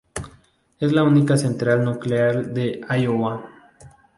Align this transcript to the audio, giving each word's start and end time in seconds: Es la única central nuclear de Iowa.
Es 0.79 0.91
la 0.93 1.03
única 1.03 1.37
central 1.37 1.83
nuclear 1.83 2.47
de 2.47 2.81
Iowa. 2.99 3.45